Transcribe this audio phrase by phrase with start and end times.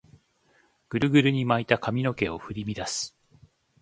[0.89, 3.15] グルグルに巻いた髪の毛を振り乱す